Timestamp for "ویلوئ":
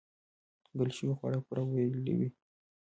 1.65-2.29